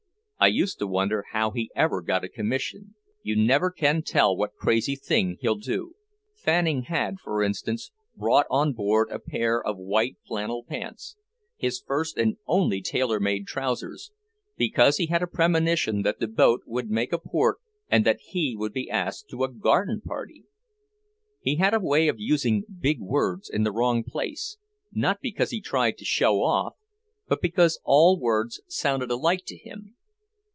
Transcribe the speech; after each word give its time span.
I 0.43 0.47
used 0.47 0.79
to 0.79 0.87
wonder 0.87 1.23
how 1.33 1.51
he 1.51 1.69
ever 1.75 2.01
got 2.01 2.23
a 2.23 2.27
commission. 2.27 2.95
You 3.21 3.35
never 3.35 3.69
can 3.69 4.01
tell 4.01 4.35
what 4.35 4.55
crazy 4.55 4.95
thing 4.95 5.37
he'll 5.39 5.53
do." 5.53 5.93
Fanning 6.33 6.81
had, 6.85 7.19
for 7.19 7.43
instance, 7.43 7.91
brought 8.17 8.47
on 8.49 8.73
board 8.73 9.09
a 9.11 9.19
pair 9.19 9.61
of 9.63 9.77
white 9.77 10.17
flannel 10.27 10.63
pants, 10.63 11.15
his 11.57 11.79
first 11.79 12.17
and 12.17 12.37
only 12.47 12.81
tailor 12.81 13.19
made 13.19 13.45
trousers, 13.45 14.11
because 14.57 14.97
he 14.97 15.05
had 15.05 15.21
a 15.21 15.27
premonition 15.27 16.01
that 16.01 16.17
the 16.19 16.27
boat 16.27 16.61
would 16.65 16.89
make 16.89 17.13
a 17.13 17.19
port 17.19 17.59
and 17.87 18.03
that 18.03 18.17
he 18.21 18.55
would 18.57 18.73
be 18.73 18.89
asked 18.89 19.29
to 19.29 19.43
a 19.43 19.47
garden 19.53 20.01
party! 20.03 20.45
He 21.39 21.57
had 21.57 21.75
a 21.75 21.79
way 21.79 22.07
of 22.07 22.15
using 22.17 22.63
big 22.79 22.99
words 22.99 23.47
in 23.47 23.61
the 23.61 23.71
wrong 23.71 24.03
place, 24.03 24.57
not 24.91 25.21
because 25.21 25.51
he 25.51 25.61
tried 25.61 25.99
to 25.99 26.03
show 26.03 26.41
off, 26.41 26.73
but 27.27 27.41
because 27.43 27.79
all 27.83 28.19
words 28.19 28.59
sounded 28.67 29.11
alike 29.11 29.43
to 29.45 29.55
him. 29.55 29.95